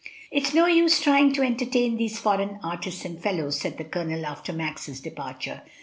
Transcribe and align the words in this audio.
"It 0.31 0.47
is 0.47 0.53
no 0.55 0.65
use 0.65 0.99
trying 0.99 1.31
to 1.33 1.43
entertain 1.43 1.95
these 1.95 2.17
foreign 2.17 2.59
artists 2.63 3.05
and 3.05 3.21
fellows," 3.21 3.59
said 3.59 3.77
the 3.77 3.85
Colonel 3.85 4.25
after 4.25 4.51
Max's 4.51 4.99
departure. 4.99 5.61